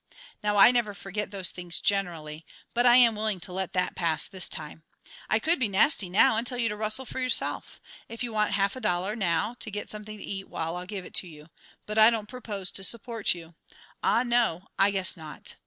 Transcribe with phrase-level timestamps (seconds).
[0.41, 4.27] Now I never forget those things generally, but I am willing to let that pass
[4.27, 4.81] this time.
[5.29, 7.79] I could be nasty now and tell you to rustle for yourself.
[8.09, 11.05] If you want half a dollar now to get something to eat, why, I'll give
[11.05, 11.49] it to you.
[11.85, 13.53] But I don't propose to support you.
[14.01, 15.53] Ah, no; I guess not!